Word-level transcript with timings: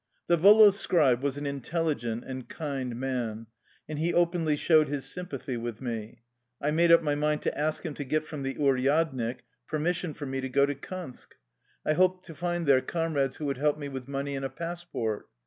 Ill 0.27 0.35
The 0.35 0.41
volost 0.41 0.79
scribe 0.79 1.21
was 1.21 1.37
an 1.37 1.45
intelligent 1.45 2.23
and 2.25 2.49
kind 2.49 2.95
man, 2.99 3.45
and 3.87 3.99
he 3.99 4.15
openly 4.15 4.55
showed 4.57 4.87
his 4.87 5.05
sympathy 5.05 5.57
with 5.57 5.79
me. 5.79 6.23
I 6.59 6.71
made 6.71 6.91
up 6.91 7.03
my 7.03 7.13
mind 7.13 7.43
to 7.43 7.55
ask 7.55 7.85
him 7.85 7.93
to 7.93 8.03
get 8.03 8.25
from 8.25 8.41
the 8.41 8.55
uryadnik 8.55 9.41
permission 9.67 10.15
for 10.15 10.25
me 10.25 10.41
to 10.41 10.49
go 10.49 10.65
to 10.65 10.73
Kansk. 10.73 11.35
I 11.85 11.93
hoped 11.93 12.25
to 12.25 12.33
find 12.33 12.65
there 12.65 12.81
comrades 12.81 13.35
who 13.35 13.45
would 13.45 13.59
help 13.59 13.77
me 13.77 13.89
with 13.89 14.07
money 14.07 14.35
and 14.35 14.43
a 14.43 14.49
passport. 14.49 15.27